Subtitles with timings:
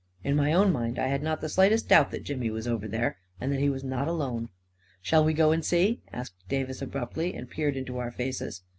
[0.23, 3.19] In my own mind, I had not the slightest doubt that Jimmy was over there—
[3.39, 4.45] and that he was not alone.
[5.01, 8.63] 44 Shall we go and see?" asked Davis abruptly, and peered into our faces.